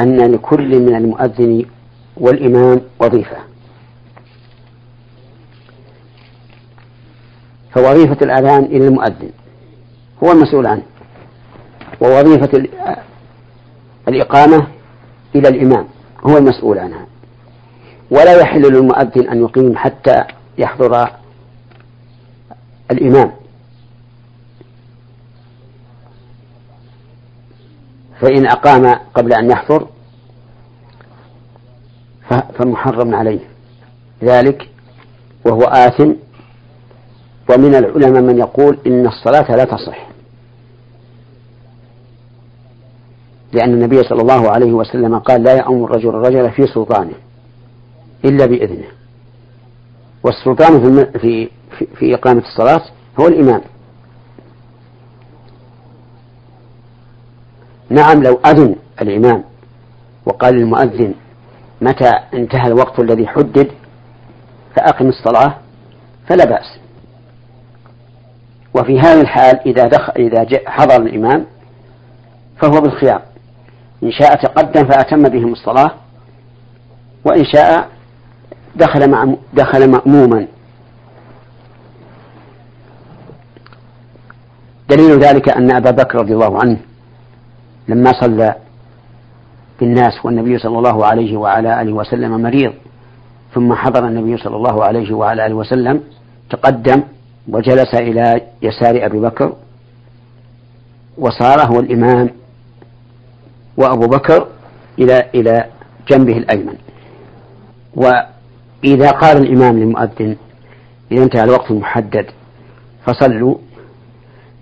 أن 0.00 0.32
لكل 0.32 0.78
من 0.80 0.94
المؤذن 0.96 1.64
والإمام 2.16 2.80
وظيفة. 3.00 3.36
فوظيفة 7.74 8.16
الأذان 8.22 8.64
إلى 8.64 8.88
المؤذن 8.88 9.30
هو 10.24 10.32
المسؤول 10.32 10.66
عنه 10.66 10.82
ووظيفة 12.00 12.68
الإقامة 14.08 14.66
إلى 15.34 15.48
الإمام 15.48 15.86
هو 16.26 16.38
المسؤول 16.38 16.78
عنها. 16.78 17.06
ولا 18.10 18.40
يحل 18.40 18.62
للمؤذن 18.62 19.28
أن 19.28 19.40
يقيم 19.40 19.76
حتى 19.76 20.24
يحضر 20.58 21.08
الإمام. 22.90 23.32
فإن 28.20 28.46
أقام 28.46 28.98
قبل 29.14 29.32
أن 29.32 29.50
يحضر 29.50 29.86
فمحرم 32.58 33.14
عليه. 33.14 33.40
ذلك 34.24 34.68
وهو 35.46 35.62
آثم 35.62 36.12
ومن 37.50 37.74
العلماء 37.74 38.22
من 38.22 38.38
يقول 38.38 38.78
إن 38.86 39.06
الصلاة 39.06 39.56
لا 39.56 39.64
تصح. 39.64 40.10
لأن 43.52 43.74
النبي 43.74 44.02
صلى 44.02 44.22
الله 44.22 44.50
عليه 44.50 44.72
وسلم 44.72 45.18
قال 45.18 45.42
لا 45.42 45.54
يأمر 45.56 45.84
الرجل 45.84 46.08
الرجل 46.08 46.50
في 46.50 46.66
سلطانه 46.66 47.14
إلا 48.24 48.46
بإذنه. 48.46 48.88
والسلطان 50.24 51.06
في, 51.18 51.48
في, 51.78 51.86
في 51.94 52.14
إقامة 52.14 52.42
الصلاة 52.42 52.82
هو 53.20 53.28
الإمام. 53.28 53.60
نعم 57.90 58.22
لو 58.22 58.40
أذن 58.46 58.76
الإمام 59.02 59.44
وقال 60.26 60.54
للمؤذن 60.54 61.14
متى 61.80 62.12
انتهى 62.34 62.66
الوقت 62.66 62.98
الذي 62.98 63.26
حدد 63.26 63.70
فأقم 64.76 65.08
الصلاة 65.08 65.56
فلا 66.28 66.44
بأس. 66.44 66.80
وفي 68.74 69.00
هذه 69.00 69.20
الحال 69.20 69.60
إذا 69.66 69.86
دخل 69.86 70.12
إذا 70.16 70.46
حضر 70.66 70.96
الإمام 71.02 71.46
فهو 72.62 72.80
بالخيار. 72.80 73.22
إن 74.02 74.12
شاء 74.12 74.34
تقدم 74.42 74.88
فأتم 74.88 75.22
بهم 75.22 75.52
الصلاة 75.52 75.90
وإن 77.24 77.44
شاء 77.44 77.88
دخل 78.76 79.10
مع 79.10 79.34
دخل 79.52 79.90
مأموما. 79.90 80.46
دليل 84.88 85.18
ذلك 85.18 85.48
أن 85.48 85.70
أبا 85.70 85.90
بكر 85.90 86.18
رضي 86.18 86.34
الله 86.34 86.58
عنه 86.62 86.78
لما 87.90 88.12
صلى 88.20 88.54
بالناس 89.80 90.24
والنبي 90.24 90.58
صلى 90.58 90.78
الله 90.78 91.06
عليه 91.06 91.36
وعلى 91.36 91.82
آله 91.82 91.92
وسلم 91.92 92.42
مريض 92.42 92.72
ثم 93.54 93.74
حضر 93.74 94.06
النبي 94.08 94.36
صلى 94.36 94.56
الله 94.56 94.84
عليه 94.84 95.14
وعلى 95.14 95.46
آله 95.46 95.54
وسلم 95.54 96.00
تقدم 96.50 97.02
وجلس 97.48 97.94
إلى 97.94 98.40
يسار 98.62 99.06
أبي 99.06 99.20
بكر 99.20 99.52
وصار 101.18 101.60
هو 101.60 101.80
الإمام 101.80 102.30
وأبو 103.76 104.06
بكر 104.06 104.46
إلى 104.98 105.24
إلى 105.34 105.64
جنبه 106.08 106.36
الأيمن. 106.36 106.76
وإذا 107.94 109.10
قال 109.10 109.36
الإمام 109.36 109.78
للمؤذن 109.78 110.36
إذا 111.12 111.22
انتهى 111.22 111.44
الوقت 111.44 111.70
المحدد 111.70 112.26
فصلوا 113.06 113.54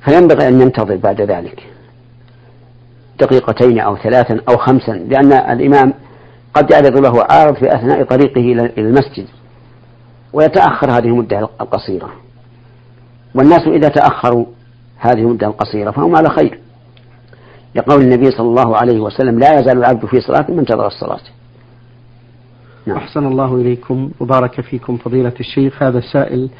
فينبغي 0.04 0.48
أن 0.48 0.60
ينتظر 0.60 0.96
بعد 0.96 1.20
ذلك. 1.20 1.77
دقيقتين 3.20 3.80
أو 3.80 3.96
ثلاثا 3.96 4.40
أو 4.48 4.56
خمسا 4.56 4.92
لأن 4.92 5.32
الإمام 5.32 5.94
قد 6.54 6.70
يعرض 6.70 6.98
له 6.98 7.24
عارض 7.30 7.54
في 7.54 7.74
أثناء 7.74 8.04
طريقه 8.04 8.40
إلى 8.40 8.72
المسجد 8.78 9.26
ويتأخر 10.32 10.90
هذه 10.90 11.06
المدة 11.06 11.38
القصيرة. 11.38 12.10
والناس 13.34 13.66
إذا 13.66 13.88
تأخروا 13.88 14.46
هذه 14.98 15.18
المدة 15.18 15.46
القصيرة 15.46 15.90
فهم 15.90 16.16
على 16.16 16.28
خير. 16.28 16.58
لقول 17.74 18.02
النبي 18.02 18.30
صلى 18.30 18.48
الله 18.48 18.76
عليه 18.76 19.00
وسلم 19.00 19.38
لا 19.38 19.60
يزال 19.60 19.78
العبد 19.78 20.06
في 20.06 20.20
صلاة 20.20 20.46
من 20.48 20.58
انتظر 20.58 20.86
الصلاة. 20.86 21.20
نعم. 22.86 22.96
أحسن 22.96 23.26
الله 23.26 23.54
إليكم 23.54 24.10
وبارك 24.20 24.60
فيكم 24.60 24.96
فضيلة 24.96 25.34
الشيخ. 25.40 25.82
هذا 25.82 25.98
السائل 25.98 26.50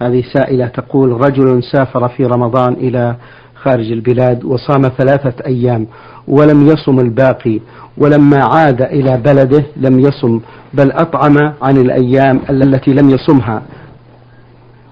هذه 0.00 0.22
سائلة 0.34 0.66
تقول 0.66 1.10
رجل 1.10 1.62
سافر 1.62 2.08
في 2.08 2.26
رمضان 2.26 2.72
إلى 2.72 3.16
خارج 3.62 3.92
البلاد 3.92 4.44
وصام 4.44 4.82
ثلاثة 4.82 5.46
أيام 5.46 5.86
ولم 6.28 6.66
يصم 6.66 7.00
الباقي 7.00 7.60
ولما 7.98 8.44
عاد 8.44 8.82
إلى 8.82 9.16
بلده 9.16 9.64
لم 9.76 10.00
يصم 10.00 10.40
بل 10.74 10.92
أطعم 10.92 11.36
عن 11.62 11.76
الأيام 11.76 12.40
التي 12.50 12.90
لم 12.90 13.10
يصمها. 13.10 13.62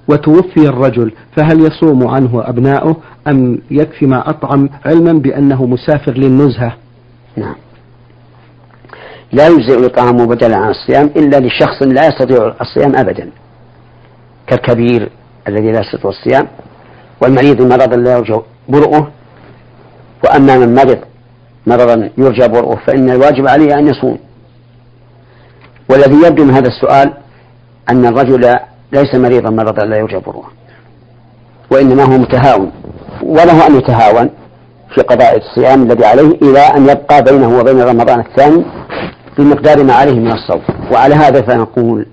وتوفي 0.09 0.69
الرجل 0.69 1.13
فهل 1.37 1.61
يصوم 1.61 2.09
عنه 2.09 2.43
أبناؤه 2.49 2.97
أم 3.29 3.59
يكفي 3.71 4.07
ما 4.07 4.31
أطعم 4.31 4.69
علما 4.85 5.13
بأنه 5.13 5.67
مسافر 5.67 6.13
للنزهة؟ 6.13 6.77
نعم. 7.37 7.55
لا 9.33 9.49
يجزئ 9.49 9.79
الإطعام 9.79 10.27
بدلا 10.27 10.57
عن 10.57 10.71
الصيام 10.71 11.11
إلا 11.17 11.41
لشخص 11.41 11.83
لا 11.83 12.07
يستطيع 12.07 12.55
الصيام 12.61 12.97
أبدا. 12.97 13.31
كالكبير 14.47 15.11
الذي 15.49 15.73
لا 15.73 15.81
يستطيع 15.81 16.11
الصيام 16.11 16.47
والمريض 17.23 17.63
مرضا 17.63 17.97
لا 17.97 18.17
يرجى 18.17 18.41
برؤه 18.69 19.11
وأما 20.25 20.59
من 20.59 20.75
مرض 20.75 20.99
مرضا 21.67 22.11
يرجى 22.19 22.49
برؤه 22.49 22.77
فإن 22.87 23.11
الواجب 23.11 23.49
عليه 23.49 23.79
أن 23.79 23.87
يصوم. 23.87 24.19
والذي 25.91 26.27
يبدو 26.27 26.45
من 26.45 26.55
هذا 26.55 26.69
السؤال 26.69 27.13
أن 27.91 28.07
الرجل 28.07 28.55
ليس 28.93 29.15
مريضا 29.15 29.51
مرضا 29.51 29.85
لا 29.87 29.97
يرجى 29.97 30.19
برؤه 30.19 30.51
وإنما 31.71 32.03
هو 32.05 32.19
متهاون. 32.19 32.73
وله 33.23 33.67
أن 33.67 33.77
يتهاون 33.77 34.31
في 34.95 35.01
قضاء 35.01 35.37
الصيام 35.37 35.83
الذي 35.83 36.05
عليه 36.05 36.39
إلى 36.43 36.61
أن 36.61 36.89
يبقى 36.89 37.23
بينه 37.23 37.59
وبين 37.59 37.81
رمضان 37.81 38.21
الثاني 38.21 38.65
بمقدار 39.39 39.85
ما 39.85 39.93
عليه 39.93 40.21
من 40.21 40.33
الصوم. 40.33 40.63
وعلى 40.93 41.15
هذا 41.15 41.43
فنقول 41.43 42.07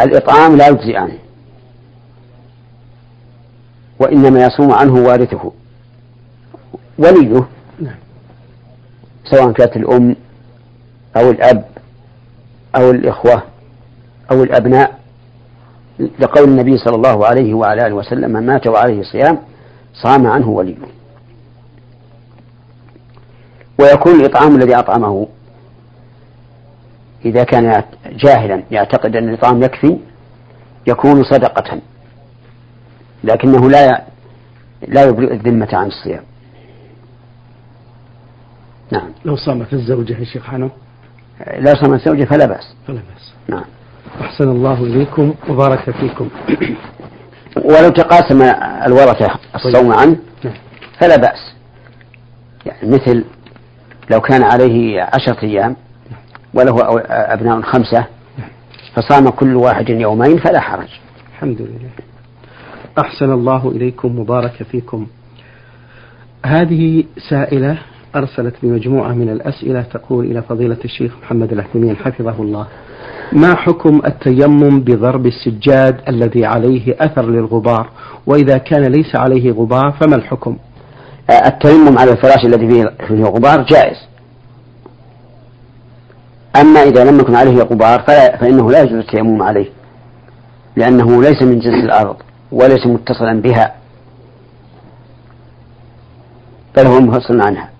الإطعام 0.00 0.56
لا 0.56 0.68
يجزي 0.68 0.96
عنه 0.96 1.18
وإنما 3.98 4.44
يصوم 4.46 4.72
عنه 4.72 4.94
وارثه. 4.94 5.52
وليه؟ 6.98 7.46
نعم. 7.80 7.96
سواء 9.24 9.52
كانت 9.52 9.76
الأم 9.76 10.16
أو 11.16 11.30
الأب 11.30 11.64
أو 12.76 12.90
الإخوة 12.90 13.42
أو 14.30 14.42
الأبناء. 14.42 14.98
لقول 16.18 16.48
النبي 16.48 16.76
صلى 16.76 16.94
الله 16.96 17.26
عليه 17.26 17.54
وعلى 17.54 17.86
آله 17.86 17.94
وسلم 17.94 18.30
من 18.30 18.46
مات 18.46 18.66
وعليه 18.66 19.02
صيام 19.02 19.38
صام 19.94 20.26
عنه 20.26 20.48
وليه. 20.48 20.76
ويكون 23.80 24.20
الإطعام 24.20 24.56
الذي 24.56 24.74
أطعمه 24.74 25.28
إذا 27.24 27.44
كان 27.44 27.82
جاهلا 28.06 28.62
يعتقد 28.70 29.16
أن 29.16 29.28
الإطعام 29.28 29.62
يكفي 29.62 29.98
يكون 30.86 31.22
صدقة 31.24 31.80
لكنه 33.24 33.70
لا 33.70 34.02
لا 34.88 35.04
يبرئ 35.04 35.32
الذمة 35.32 35.68
عن 35.72 35.86
الصيام. 35.86 36.22
نعم. 38.92 39.08
لو 39.24 39.36
صامت 39.36 39.72
الزوجة 39.72 40.18
يا 40.18 40.24
شيخ 40.24 40.44
حنو؟ 40.44 40.70
لا 41.58 41.74
صامت 41.74 42.00
الزوجة 42.00 42.24
فلا 42.24 42.46
بأس. 42.46 42.74
فلا 42.86 42.96
بأس. 42.96 43.32
نعم. 43.48 43.64
أحسن 44.20 44.48
الله 44.48 44.82
إليكم 44.82 45.34
وبارك 45.48 45.90
فيكم. 45.90 46.28
ولو 47.56 47.88
تقاسم 47.88 48.42
الورثة 48.86 49.38
الصوم 49.54 49.92
طيب. 49.92 50.00
عنه 50.00 50.16
نعم. 50.44 50.54
فلا 51.00 51.16
بأس. 51.16 51.54
يعني 52.66 52.90
مثل 52.90 53.24
لو 54.10 54.20
كان 54.20 54.42
عليه 54.42 55.02
عشرة 55.02 55.42
أيام 55.42 55.76
وله 56.54 56.76
أبناء 57.08 57.60
خمسة 57.60 58.04
فصام 58.94 59.28
كل 59.28 59.56
واحد 59.56 59.88
يومين 59.88 60.38
فلا 60.38 60.60
حرج. 60.60 60.88
الحمد 61.32 61.60
لله. 61.60 61.90
أحسن 62.98 63.32
الله 63.32 63.68
إليكم 63.68 64.20
مبارك 64.20 64.62
فيكم. 64.62 65.06
هذه 66.46 67.04
سائلة 67.30 67.78
أرسلت 68.16 68.54
بمجموعة 68.62 69.12
من 69.12 69.28
الأسئلة 69.28 69.82
تقول 69.82 70.24
إلى 70.24 70.42
فضيلة 70.42 70.76
الشيخ 70.84 71.12
محمد 71.22 71.52
العثيمين 71.52 71.96
حفظه 71.96 72.42
الله. 72.42 72.66
ما 73.32 73.56
حكم 73.56 74.00
التيمم 74.06 74.80
بضرب 74.80 75.26
السجاد 75.26 76.00
الذي 76.08 76.46
عليه 76.46 76.96
أثر 77.00 77.30
للغبار؟ 77.30 77.90
وإذا 78.26 78.58
كان 78.58 78.84
ليس 78.84 79.16
عليه 79.16 79.52
غبار 79.52 79.92
فما 80.00 80.16
الحكم؟ 80.16 80.56
التيمم 81.46 81.98
على 81.98 82.10
الفراش 82.12 82.44
الذي 82.44 82.68
فيه 83.08 83.24
غبار 83.24 83.62
جائز. 83.62 83.96
أما 86.60 86.82
إذا 86.82 87.04
لم 87.04 87.20
يكن 87.20 87.34
عليه 87.34 87.62
غبار 87.62 88.00
فإنه 88.40 88.70
لا 88.70 88.82
يجوز 88.82 88.98
التيمم 88.98 89.42
عليه 89.42 89.66
لأنه 90.76 91.22
ليس 91.22 91.42
من 91.42 91.58
جنس 91.58 91.84
الأرض 91.84 92.16
وليس 92.52 92.86
متصلا 92.86 93.40
بها 93.40 93.74
بل 96.76 96.86
هو 96.86 97.00
منفصل 97.00 97.40
عنها. 97.40 97.75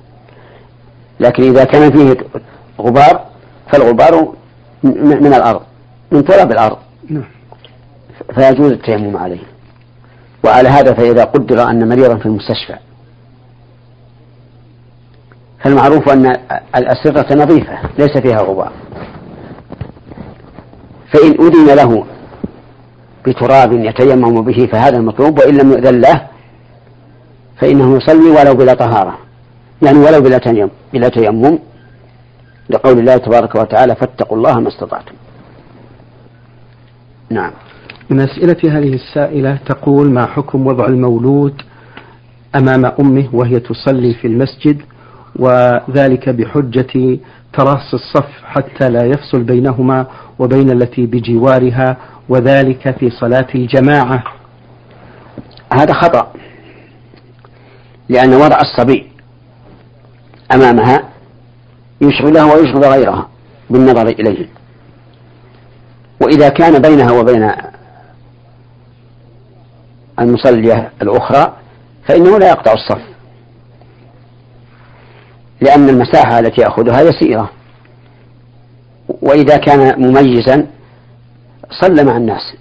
لكن 1.20 1.42
إذا 1.42 1.64
كان 1.64 1.92
فيه 1.92 2.16
غبار 2.80 3.24
فالغبار 3.72 4.34
من 4.82 5.34
الأرض 5.34 5.60
من 6.12 6.24
تراب 6.24 6.52
الأرض. 6.52 6.76
نعم. 7.10 7.24
فيجوز 8.34 8.70
التيمم 8.70 9.16
عليه. 9.16 9.40
وعلى 10.44 10.68
هذا 10.68 10.92
فإذا 10.92 11.24
قدر 11.24 11.70
أن 11.70 11.88
مريضا 11.88 12.16
في 12.16 12.26
المستشفى. 12.26 12.76
فالمعروف 15.64 16.08
أن 16.08 16.36
الأسرة 16.76 17.34
نظيفة 17.34 17.78
ليس 17.98 18.18
فيها 18.18 18.38
غبار. 18.38 18.72
فإن 21.12 21.30
أذن 21.30 21.76
له 21.76 22.06
بتراب 23.26 23.72
يتيمم 23.72 24.42
به 24.42 24.68
فهذا 24.72 24.96
المطلوب. 24.96 25.38
وإن 25.38 25.56
لم 25.56 25.72
يؤذن 25.72 26.00
له 26.00 26.26
فإنه 27.60 27.96
يصلي 27.96 28.30
ولو 28.30 28.54
بلا 28.54 28.74
طهارة. 28.74 29.25
يعني 29.82 29.98
ولو 29.98 30.20
بلا 30.20 30.38
تيمم 30.38 30.70
بلا 30.92 31.08
تيمم 31.08 31.58
لقول 32.70 32.98
الله 32.98 33.16
تبارك 33.16 33.54
وتعالى 33.54 33.94
فاتقوا 33.94 34.36
الله 34.36 34.60
ما 34.60 34.68
استطعتم. 34.68 35.14
نعم. 37.30 37.50
من 38.10 38.20
أسئلة 38.20 38.78
هذه 38.78 38.94
السائلة 38.94 39.58
تقول 39.66 40.10
ما 40.10 40.26
حكم 40.26 40.66
وضع 40.66 40.86
المولود 40.86 41.62
أمام 42.54 42.84
أمه 43.00 43.28
وهي 43.32 43.60
تصلي 43.60 44.14
في 44.14 44.26
المسجد؟ 44.26 44.82
وذلك 45.36 46.28
بحجة 46.28 47.18
تراص 47.52 47.94
الصف 47.94 48.28
حتى 48.44 48.88
لا 48.88 49.04
يفصل 49.04 49.42
بينهما 49.42 50.06
وبين 50.38 50.70
التي 50.70 51.06
بجوارها 51.06 51.96
وذلك 52.28 52.96
في 52.98 53.10
صلاة 53.10 53.46
الجماعة. 53.54 54.24
هذا 55.72 55.92
خطأ 55.92 56.32
لأن 58.08 58.34
وضع 58.34 58.58
الصبي 58.60 59.15
أمامها 60.52 61.08
يشغلها 62.00 62.54
ويشغل 62.54 62.84
غيرها 62.84 63.28
بالنظر 63.70 64.06
إليه. 64.06 64.48
وإذا 66.20 66.48
كان 66.48 66.82
بينها 66.82 67.12
وبين 67.12 67.52
المصلية 70.20 70.92
الأخرى 71.02 71.56
فإنه 72.08 72.38
لا 72.38 72.48
يقطع 72.48 72.72
الصف 72.72 73.02
لأن 75.60 75.88
المساحة 75.88 76.38
التي 76.38 76.60
يأخذها 76.60 77.00
يسيرة. 77.00 77.50
وإذا 79.08 79.56
كان 79.56 80.02
مميزا 80.02 80.66
صلى 81.80 82.04
مع 82.04 82.16
الناس. 82.16 82.56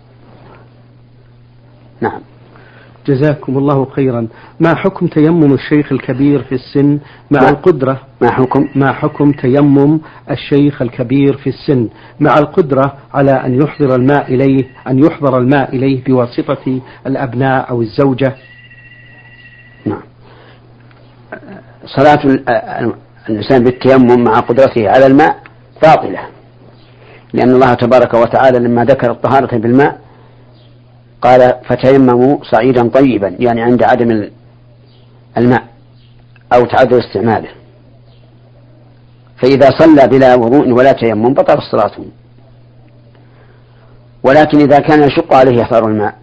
نعم. 2.01 2.21
جزاكم 3.07 3.57
الله 3.57 3.85
خيرا. 3.85 4.27
ما 4.59 4.75
حكم 4.75 5.07
تيمم 5.07 5.53
الشيخ 5.53 5.91
الكبير 5.91 6.43
في 6.43 6.55
السن 6.55 6.99
مع 7.31 7.41
ما 7.41 7.49
القدرة؟ 7.49 8.01
ما 8.21 8.31
حكم؟ 8.31 8.67
ما 8.75 8.91
حكم 8.93 9.31
تيمم 9.31 9.99
الشيخ 10.31 10.81
الكبير 10.81 11.37
في 11.37 11.49
السن 11.49 11.89
مع 12.19 12.37
القدرة 12.37 12.93
على 13.13 13.31
أن 13.31 13.61
يحضر 13.61 13.95
الماء 13.95 14.33
إليه 14.33 14.65
أن 14.87 14.99
يحضر 14.99 15.37
الماء 15.37 15.75
إليه 15.75 16.03
بواسطة 16.03 16.81
الأبناء 17.07 17.69
أو 17.69 17.81
الزوجة؟ 17.81 18.35
نعم. 19.85 20.01
صلاة 21.85 22.19
الإنسان 23.29 23.63
بالتيمم 23.63 24.23
مع 24.23 24.39
قدرته 24.39 24.89
على 24.89 25.05
الماء 25.05 25.37
باطلة 25.83 26.19
لأن 27.33 27.49
الله 27.49 27.73
تبارك 27.73 28.13
وتعالى 28.13 28.59
لما 28.59 28.83
ذكر 28.85 29.11
الطهارة 29.11 29.57
بالماء 29.57 29.99
قال 31.25 31.55
فتيمموا 31.69 32.37
صعيدا 32.51 32.89
طيبا 32.89 33.35
يعني 33.39 33.61
عند 33.61 33.83
عدم 33.83 34.29
الماء 35.37 35.63
أو 36.53 36.65
تعذر 36.65 36.99
استعماله. 36.99 37.49
فإذا 39.37 39.69
صلى 39.69 40.07
بلا 40.07 40.35
وضوء 40.35 40.69
ولا 40.69 40.91
تيمم 40.91 41.33
بطل 41.33 41.57
صلاته 41.71 42.05
ولكن 44.23 44.59
إذا 44.59 44.79
كان 44.79 45.03
يشق 45.03 45.33
عليه 45.33 45.61
إحضار 45.61 45.87
الماء 45.87 46.15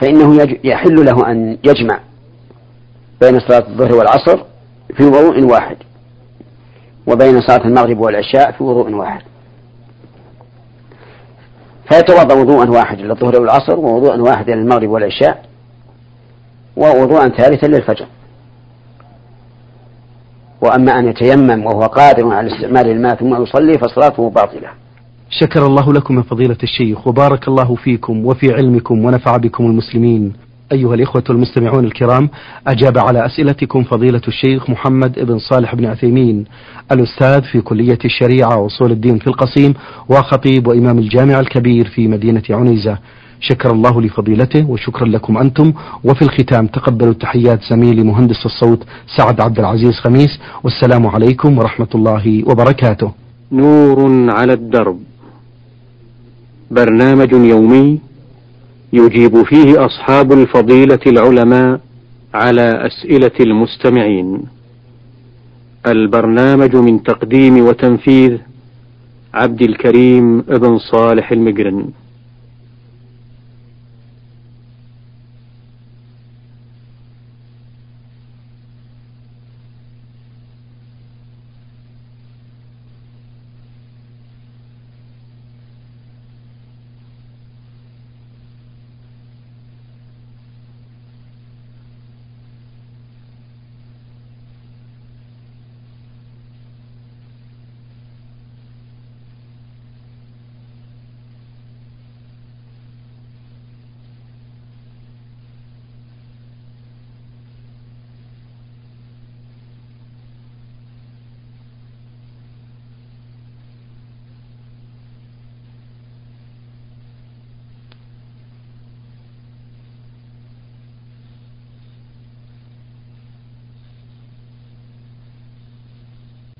فإنه 0.00 0.58
يحل 0.64 1.04
له 1.04 1.30
أن 1.30 1.58
يجمع 1.64 2.00
بين 3.20 3.40
صلاة 3.40 3.68
الظهر 3.68 3.94
والعصر 3.94 4.44
في 4.96 5.04
وضوء 5.04 5.44
واحد 5.44 5.76
وبين 7.06 7.40
صلاة 7.40 7.66
المغرب 7.66 7.98
والعشاء 7.98 8.52
في 8.52 8.64
وضوء 8.64 8.92
واحد. 8.92 9.22
فيتوضأ 11.88 12.34
وضوءا 12.34 12.70
واحدا 12.70 13.02
للظهر 13.02 13.40
والعصر 13.40 13.78
ووضوءا 13.78 14.22
واحدا 14.22 14.54
للمغرب 14.54 14.88
والعشاء 14.90 15.44
ووضوءا 16.76 17.28
ثالثا 17.28 17.66
للفجر. 17.66 18.06
وأما 20.60 20.98
أن 20.98 21.08
يتيمم 21.08 21.66
وهو 21.66 21.80
قادر 21.80 22.32
على 22.32 22.56
استعمال 22.56 22.90
الماء 22.90 23.14
ثم 23.14 23.42
يصلي 23.42 23.78
فصلاته 23.78 24.30
باطلة. 24.30 24.68
شكر 25.30 25.66
الله 25.66 25.92
لكم 25.92 26.14
من 26.14 26.22
فضيلة 26.22 26.56
الشيخ 26.62 27.06
وبارك 27.06 27.48
الله 27.48 27.74
فيكم 27.74 28.26
وفي 28.26 28.54
علمكم 28.54 29.04
ونفع 29.04 29.36
بكم 29.36 29.64
المسلمين. 29.64 30.32
أيها 30.72 30.94
الإخوة 30.94 31.24
المستمعون 31.30 31.84
الكرام 31.84 32.30
أجاب 32.66 32.98
على 32.98 33.26
أسئلتكم 33.26 33.84
فضيلة 33.84 34.20
الشيخ 34.28 34.70
محمد 34.70 35.20
بن 35.20 35.38
صالح 35.38 35.74
بن 35.74 35.86
عثيمين 35.86 36.44
الأستاذ 36.92 37.42
في 37.42 37.60
كلية 37.60 37.98
الشريعة 38.04 38.56
وأصول 38.56 38.90
الدين 38.92 39.18
في 39.18 39.26
القصيم 39.26 39.74
وخطيب 40.08 40.66
وإمام 40.66 40.98
الجامع 40.98 41.40
الكبير 41.40 41.88
في 41.88 42.08
مدينة 42.08 42.42
عنيزة. 42.50 42.98
شكر 43.40 43.70
الله 43.70 44.00
لفضيلته 44.00 44.70
وشكرا 44.70 45.06
لكم 45.06 45.38
أنتم. 45.38 45.72
وفي 46.04 46.22
الختام 46.22 46.66
تقبلوا 46.66 47.12
تحيات 47.12 47.60
زميلي 47.70 48.02
مهندس 48.02 48.46
الصوت 48.46 48.84
سعد 49.16 49.40
عبد 49.40 49.58
العزيز 49.58 49.94
خميس. 49.94 50.38
والسلام 50.64 51.06
عليكم 51.06 51.58
ورحمة 51.58 51.88
الله 51.94 52.42
وبركاته. 52.46 53.12
نور 53.52 54.30
على 54.30 54.52
الدرب. 54.52 54.98
برنامج 56.70 57.32
يومي 57.32 58.07
يجيب 58.92 59.42
فيه 59.42 59.86
أصحاب 59.86 60.32
الفضيلة 60.32 60.98
العلماء 61.06 61.80
على 62.34 62.86
أسئلة 62.86 63.36
المستمعين. 63.40 64.42
البرنامج 65.86 66.76
من 66.76 67.02
تقديم 67.02 67.64
وتنفيذ 67.66 68.38
عبد 69.34 69.62
الكريم 69.62 70.40
بن 70.40 70.78
صالح 70.78 71.32
المجرن. 71.32 71.90